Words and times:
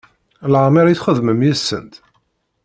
Laɛmeṛ 0.51 0.85
i 0.87 0.95
txedmem 0.97 1.39
yid-sent? 1.45 1.93